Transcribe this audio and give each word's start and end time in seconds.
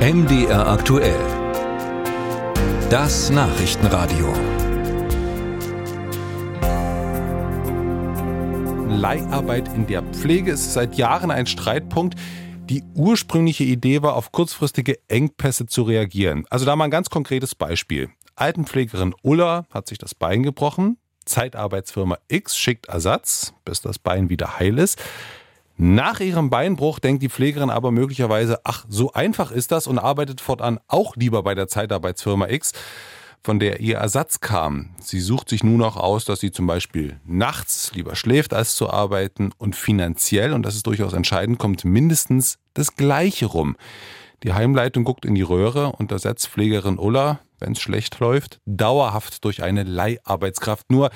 MDR 0.00 0.66
aktuell. 0.66 1.20
Das 2.88 3.28
Nachrichtenradio. 3.28 4.32
Leiharbeit 8.88 9.68
in 9.74 9.86
der 9.86 10.00
Pflege 10.00 10.52
ist 10.52 10.72
seit 10.72 10.94
Jahren 10.94 11.30
ein 11.30 11.46
Streitpunkt. 11.46 12.14
Die 12.70 12.82
ursprüngliche 12.94 13.64
Idee 13.64 14.00
war, 14.00 14.16
auf 14.16 14.32
kurzfristige 14.32 14.96
Engpässe 15.08 15.66
zu 15.66 15.82
reagieren. 15.82 16.46
Also 16.48 16.64
da 16.64 16.76
mal 16.76 16.84
ein 16.84 16.90
ganz 16.90 17.10
konkretes 17.10 17.54
Beispiel. 17.54 18.08
Altenpflegerin 18.36 19.14
Ulla 19.22 19.66
hat 19.68 19.86
sich 19.86 19.98
das 19.98 20.14
Bein 20.14 20.42
gebrochen. 20.42 20.96
Zeitarbeitsfirma 21.26 22.16
X 22.28 22.56
schickt 22.56 22.86
Ersatz, 22.86 23.52
bis 23.66 23.82
das 23.82 23.98
Bein 23.98 24.30
wieder 24.30 24.58
heil 24.58 24.78
ist. 24.78 24.98
Nach 25.82 26.20
ihrem 26.20 26.50
Beinbruch 26.50 26.98
denkt 26.98 27.22
die 27.22 27.30
Pflegerin 27.30 27.70
aber 27.70 27.90
möglicherweise, 27.90 28.60
ach, 28.64 28.84
so 28.90 29.14
einfach 29.14 29.50
ist 29.50 29.72
das 29.72 29.86
und 29.86 29.98
arbeitet 29.98 30.42
fortan 30.42 30.78
auch 30.88 31.16
lieber 31.16 31.42
bei 31.42 31.54
der 31.54 31.68
Zeitarbeitsfirma 31.68 32.48
X, 32.48 32.72
von 33.42 33.58
der 33.58 33.80
ihr 33.80 33.96
Ersatz 33.96 34.40
kam. 34.40 34.90
Sie 35.00 35.20
sucht 35.20 35.48
sich 35.48 35.64
nun 35.64 35.82
auch 35.82 35.96
aus, 35.96 36.26
dass 36.26 36.40
sie 36.40 36.50
zum 36.50 36.66
Beispiel 36.66 37.18
nachts 37.24 37.92
lieber 37.94 38.14
schläft, 38.14 38.52
als 38.52 38.74
zu 38.74 38.90
arbeiten 38.90 39.52
und 39.56 39.74
finanziell, 39.74 40.52
und 40.52 40.64
das 40.66 40.74
ist 40.74 40.86
durchaus 40.86 41.14
entscheidend, 41.14 41.58
kommt 41.58 41.82
mindestens 41.86 42.58
das 42.74 42.96
Gleiche 42.96 43.46
rum. 43.46 43.74
Die 44.42 44.52
Heimleitung 44.52 45.04
guckt 45.04 45.24
in 45.24 45.34
die 45.34 45.40
Röhre 45.40 45.92
und 45.92 46.12
ersetzt 46.12 46.48
Pflegerin 46.48 46.98
Ulla, 46.98 47.40
wenn 47.58 47.72
es 47.72 47.80
schlecht 47.80 48.20
läuft, 48.20 48.60
dauerhaft 48.66 49.46
durch 49.46 49.62
eine 49.62 49.84
Leiharbeitskraft. 49.84 50.90
Nur, 50.90 51.08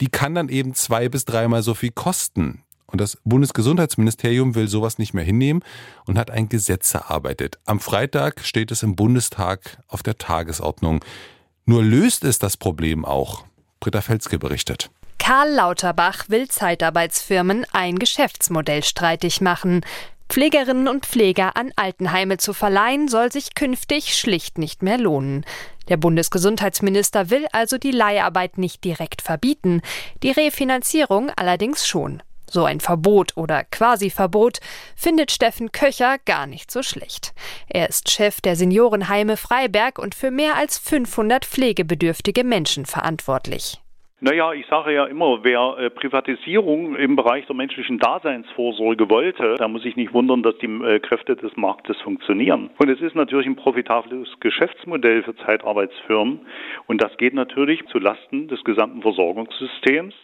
die 0.00 0.08
kann 0.08 0.34
dann 0.34 0.48
eben 0.48 0.74
zwei 0.74 1.08
bis 1.08 1.24
dreimal 1.24 1.62
so 1.62 1.74
viel 1.74 1.92
kosten. 1.92 2.64
Und 2.90 3.00
das 3.00 3.18
Bundesgesundheitsministerium 3.24 4.54
will 4.54 4.66
sowas 4.66 4.98
nicht 4.98 5.14
mehr 5.14 5.24
hinnehmen 5.24 5.62
und 6.06 6.18
hat 6.18 6.30
ein 6.30 6.48
Gesetz 6.48 6.94
erarbeitet. 6.94 7.58
Am 7.66 7.80
Freitag 7.80 8.40
steht 8.44 8.70
es 8.70 8.82
im 8.82 8.96
Bundestag 8.96 9.78
auf 9.88 10.02
der 10.02 10.16
Tagesordnung. 10.16 11.04
Nur 11.66 11.82
löst 11.82 12.24
es 12.24 12.38
das 12.38 12.56
Problem 12.56 13.04
auch. 13.04 13.44
Britta 13.78 14.00
Felske 14.00 14.38
berichtet. 14.38 14.90
Karl 15.18 15.52
Lauterbach 15.52 16.30
will 16.30 16.48
Zeitarbeitsfirmen 16.48 17.66
ein 17.72 17.98
Geschäftsmodell 17.98 18.82
streitig 18.82 19.42
machen. 19.42 19.82
Pflegerinnen 20.30 20.88
und 20.88 21.06
Pfleger 21.06 21.56
an 21.56 21.72
Altenheime 21.76 22.38
zu 22.38 22.52
verleihen, 22.52 23.08
soll 23.08 23.32
sich 23.32 23.54
künftig 23.54 24.16
schlicht 24.16 24.58
nicht 24.58 24.82
mehr 24.82 24.98
lohnen. 24.98 25.44
Der 25.88 25.96
Bundesgesundheitsminister 25.96 27.30
will 27.30 27.46
also 27.52 27.78
die 27.78 27.90
Leiharbeit 27.90 28.58
nicht 28.58 28.84
direkt 28.84 29.22
verbieten, 29.22 29.80
die 30.22 30.30
Refinanzierung 30.30 31.30
allerdings 31.36 31.86
schon. 31.86 32.22
So 32.50 32.64
ein 32.64 32.80
Verbot 32.80 33.36
oder 33.36 33.64
Quasi-Verbot 33.64 34.58
findet 34.96 35.30
Steffen 35.30 35.72
Köcher 35.72 36.16
gar 36.24 36.46
nicht 36.46 36.70
so 36.70 36.82
schlecht. 36.82 37.34
Er 37.68 37.88
ist 37.88 38.10
Chef 38.10 38.40
der 38.40 38.56
Seniorenheime 38.56 39.36
Freiberg 39.36 39.98
und 39.98 40.14
für 40.14 40.30
mehr 40.30 40.56
als 40.56 40.78
500 40.78 41.44
pflegebedürftige 41.44 42.44
Menschen 42.44 42.86
verantwortlich. 42.86 43.78
Naja, 44.20 44.52
ich 44.52 44.66
sage 44.66 44.92
ja 44.92 45.04
immer, 45.04 45.44
wer 45.44 45.76
äh, 45.78 45.90
Privatisierung 45.90 46.96
im 46.96 47.14
Bereich 47.14 47.46
der 47.46 47.54
menschlichen 47.54 48.00
Daseinsvorsorge 48.00 49.08
wollte, 49.08 49.54
da 49.56 49.68
muss 49.68 49.82
sich 49.82 49.94
nicht 49.94 50.12
wundern, 50.12 50.42
dass 50.42 50.58
die 50.58 50.66
äh, 50.66 50.98
Kräfte 50.98 51.36
des 51.36 51.56
Marktes 51.56 51.96
funktionieren. 52.00 52.70
Und 52.78 52.88
es 52.88 53.00
ist 53.00 53.14
natürlich 53.14 53.46
ein 53.46 53.54
profitables 53.54 54.28
Geschäftsmodell 54.40 55.22
für 55.22 55.36
Zeitarbeitsfirmen 55.36 56.40
und 56.88 57.00
das 57.00 57.16
geht 57.16 57.34
natürlich 57.34 57.86
zu 57.92 58.00
Lasten 58.00 58.48
des 58.48 58.64
gesamten 58.64 59.02
Versorgungssystems. 59.02 60.14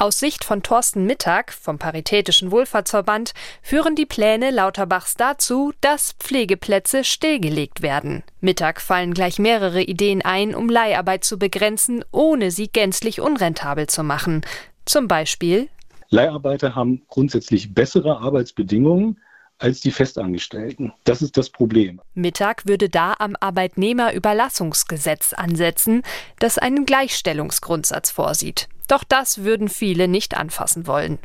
Aus 0.00 0.18
Sicht 0.18 0.44
von 0.44 0.62
Thorsten 0.62 1.04
Mittag 1.04 1.52
vom 1.52 1.78
Paritätischen 1.78 2.50
Wohlfahrtsverband 2.50 3.34
führen 3.60 3.94
die 3.96 4.06
Pläne 4.06 4.50
Lauterbachs 4.50 5.14
dazu, 5.14 5.74
dass 5.82 6.12
Pflegeplätze 6.12 7.04
stillgelegt 7.04 7.82
werden. 7.82 8.22
Mittag 8.40 8.80
fallen 8.80 9.12
gleich 9.12 9.38
mehrere 9.38 9.82
Ideen 9.82 10.22
ein, 10.22 10.54
um 10.54 10.70
Leiharbeit 10.70 11.24
zu 11.24 11.38
begrenzen, 11.38 12.02
ohne 12.12 12.50
sie 12.50 12.68
gänzlich 12.68 13.20
unrentabel 13.20 13.88
zu 13.88 14.02
machen. 14.02 14.40
Zum 14.86 15.06
Beispiel 15.06 15.68
Leiharbeiter 16.08 16.74
haben 16.74 17.02
grundsätzlich 17.08 17.74
bessere 17.74 18.20
Arbeitsbedingungen 18.20 19.18
als 19.60 19.80
die 19.80 19.90
Festangestellten. 19.90 20.92
Das 21.04 21.22
ist 21.22 21.36
das 21.36 21.50
Problem. 21.50 22.00
Mittag 22.14 22.66
würde 22.66 22.88
da 22.88 23.14
am 23.18 23.36
Arbeitnehmerüberlassungsgesetz 23.38 25.32
ansetzen, 25.32 26.02
das 26.38 26.58
einen 26.58 26.86
Gleichstellungsgrundsatz 26.86 28.10
vorsieht. 28.10 28.68
Doch 28.88 29.04
das 29.04 29.44
würden 29.44 29.68
viele 29.68 30.08
nicht 30.08 30.36
anfassen 30.36 30.86
wollen. 30.86 31.18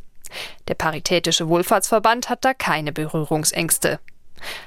Der 0.68 0.76
Paritätische 0.76 1.48
Wohlfahrtsverband 1.48 2.30
hat 2.30 2.46
da 2.46 2.54
keine 2.54 2.92
Berührungsängste. 2.92 4.00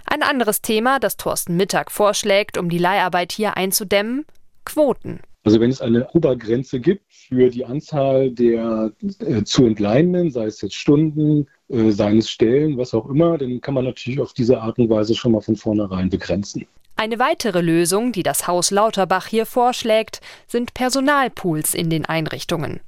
Ein 0.06 0.22
anderes 0.22 0.62
Thema, 0.62 0.98
das 0.98 1.16
Thorsten 1.16 1.56
Mittag 1.56 1.90
vorschlägt, 1.90 2.58
um 2.58 2.68
die 2.68 2.78
Leiharbeit 2.78 3.32
hier 3.32 3.56
einzudämmen, 3.56 4.24
Quoten. 4.64 5.20
Also 5.44 5.60
wenn 5.60 5.70
es 5.70 5.80
eine 5.80 6.08
Obergrenze 6.10 6.80
gibt 6.80 7.10
für 7.10 7.48
die 7.48 7.64
Anzahl 7.64 8.30
der 8.30 8.92
äh, 9.20 9.44
zu 9.44 9.64
Entleihenden, 9.64 10.30
sei 10.30 10.46
es 10.46 10.60
jetzt 10.60 10.74
Stunden, 10.74 11.46
äh, 11.68 11.90
seien 11.90 12.18
es 12.18 12.30
Stellen, 12.30 12.76
was 12.78 12.94
auch 12.94 13.08
immer, 13.08 13.38
dann 13.38 13.60
kann 13.60 13.74
man 13.74 13.84
natürlich 13.84 14.20
auf 14.20 14.32
diese 14.32 14.60
Art 14.60 14.78
und 14.78 14.90
Weise 14.90 15.14
schon 15.14 15.32
mal 15.32 15.40
von 15.40 15.56
vornherein 15.56 16.08
begrenzen. 16.08 16.66
Eine 16.96 17.20
weitere 17.20 17.60
Lösung, 17.60 18.10
die 18.10 18.24
das 18.24 18.48
Haus 18.48 18.72
Lauterbach 18.72 19.26
hier 19.26 19.46
vorschlägt, 19.46 20.20
sind 20.48 20.74
Personalpools 20.74 21.74
in 21.74 21.90
den 21.90 22.04
Einrichtungen. 22.04 22.80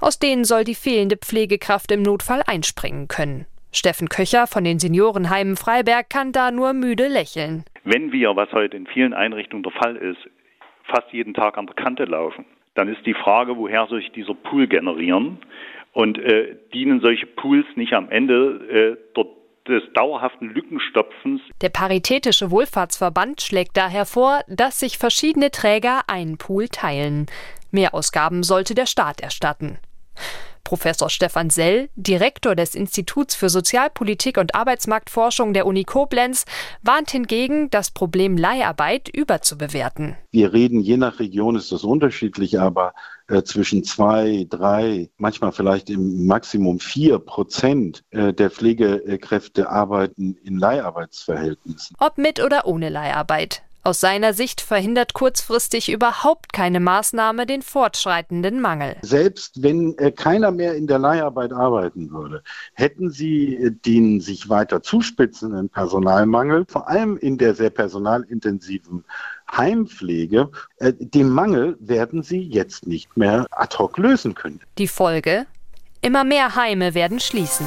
Aus 0.00 0.18
denen 0.18 0.44
soll 0.44 0.64
die 0.64 0.74
fehlende 0.74 1.16
Pflegekraft 1.16 1.90
im 1.90 2.02
Notfall 2.02 2.42
einspringen 2.46 3.08
können. 3.08 3.46
Steffen 3.72 4.08
Köcher 4.08 4.46
von 4.46 4.64
den 4.64 4.78
Seniorenheimen 4.78 5.56
Freiberg 5.56 6.10
kann 6.10 6.32
da 6.32 6.50
nur 6.50 6.74
müde 6.74 7.08
lächeln. 7.08 7.64
Wenn 7.84 8.12
wir, 8.12 8.36
was 8.36 8.52
heute 8.52 8.76
in 8.76 8.86
vielen 8.86 9.14
Einrichtungen 9.14 9.62
der 9.62 9.72
Fall 9.72 9.96
ist, 9.96 10.20
fast 10.84 11.12
jeden 11.12 11.34
Tag 11.34 11.56
an 11.56 11.66
der 11.66 11.74
Kante 11.74 12.04
laufen, 12.04 12.44
dann 12.74 12.88
ist 12.88 13.04
die 13.06 13.14
Frage, 13.14 13.56
woher 13.56 13.86
soll 13.86 14.00
ich 14.00 14.12
dieser 14.12 14.34
Pool 14.34 14.66
generieren? 14.66 15.38
Und 15.94 16.18
äh, 16.18 16.56
dienen 16.74 17.00
solche 17.00 17.26
Pools 17.26 17.66
nicht 17.76 17.92
am 17.94 18.10
Ende 18.10 18.98
äh, 18.98 19.12
dort 19.14 19.28
des 19.66 19.82
dauerhaften 19.94 20.50
Lückenstopfens. 20.50 21.40
Der 21.62 21.70
Paritätische 21.70 22.50
Wohlfahrtsverband 22.50 23.40
schlägt 23.40 23.76
daher 23.76 24.04
vor, 24.04 24.40
dass 24.46 24.80
sich 24.80 24.98
verschiedene 24.98 25.50
Träger 25.50 26.02
einen 26.06 26.36
Pool 26.36 26.68
teilen. 26.68 27.26
Mehrausgaben 27.70 28.42
sollte 28.42 28.74
der 28.74 28.86
Staat 28.86 29.22
erstatten. 29.22 29.78
Professor 30.64 31.10
Stefan 31.10 31.50
Sell, 31.50 31.90
Direktor 31.94 32.56
des 32.56 32.74
Instituts 32.74 33.34
für 33.34 33.48
Sozialpolitik 33.48 34.38
und 34.38 34.54
Arbeitsmarktforschung 34.54 35.52
der 35.52 35.66
Uni 35.66 35.84
Koblenz, 35.84 36.46
warnt 36.82 37.10
hingegen, 37.10 37.70
das 37.70 37.90
Problem 37.90 38.36
Leiharbeit 38.36 39.08
überzubewerten. 39.08 40.16
Wir 40.32 40.52
reden, 40.52 40.80
je 40.80 40.96
nach 40.96 41.20
Region 41.20 41.54
ist 41.54 41.70
das 41.70 41.84
unterschiedlich, 41.84 42.58
aber 42.58 42.94
äh, 43.28 43.42
zwischen 43.42 43.84
zwei, 43.84 44.46
drei, 44.48 45.10
manchmal 45.16 45.52
vielleicht 45.52 45.90
im 45.90 46.26
Maximum 46.26 46.80
vier 46.80 47.18
Prozent 47.18 48.02
äh, 48.10 48.32
der 48.32 48.50
Pflegekräfte 48.50 49.68
arbeiten 49.68 50.36
in 50.44 50.58
Leiharbeitsverhältnissen. 50.58 51.96
Ob 51.98 52.18
mit 52.18 52.42
oder 52.42 52.66
ohne 52.66 52.88
Leiharbeit. 52.88 53.62
Aus 53.86 54.00
seiner 54.00 54.32
Sicht 54.32 54.62
verhindert 54.62 55.12
kurzfristig 55.12 55.92
überhaupt 55.92 56.54
keine 56.54 56.80
Maßnahme 56.80 57.44
den 57.44 57.60
fortschreitenden 57.60 58.58
Mangel. 58.62 58.96
Selbst 59.02 59.62
wenn 59.62 59.94
äh, 59.98 60.10
keiner 60.10 60.52
mehr 60.52 60.74
in 60.74 60.86
der 60.86 60.98
Leiharbeit 60.98 61.52
arbeiten 61.52 62.10
würde, 62.10 62.42
hätten 62.72 63.10
sie 63.10 63.56
äh, 63.56 63.70
den 63.70 64.22
sich 64.22 64.48
weiter 64.48 64.82
zuspitzenden 64.82 65.68
Personalmangel, 65.68 66.64
vor 66.66 66.88
allem 66.88 67.18
in 67.18 67.36
der 67.36 67.54
sehr 67.54 67.68
personalintensiven 67.68 69.04
Heimpflege, 69.54 70.48
äh, 70.78 70.94
den 70.98 71.28
Mangel 71.28 71.76
werden 71.78 72.22
sie 72.22 72.40
jetzt 72.40 72.86
nicht 72.86 73.18
mehr 73.18 73.46
ad 73.50 73.76
hoc 73.76 73.98
lösen 73.98 74.34
können. 74.34 74.60
Die 74.78 74.88
Folge? 74.88 75.44
Immer 76.00 76.24
mehr 76.24 76.56
Heime 76.56 76.94
werden 76.94 77.20
schließen. 77.20 77.66